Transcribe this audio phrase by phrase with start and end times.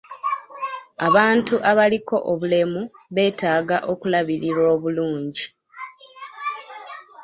[1.07, 2.81] Abantu abaliko obulemu
[3.15, 5.45] beetaaga okulabirirwa obulungi.